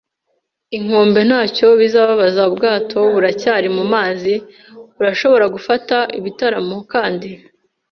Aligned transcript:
inkombe 0.77 1.19
ntacyo 1.29 1.67
bizababaza- 1.79 2.41
ubwato 2.49 2.99
buracyari 3.13 3.67
mumazi; 3.77 4.33
urashobora 4.99 5.45
gufata 5.55 5.97
ibitaramo, 6.19 6.77
kandi 6.93 7.29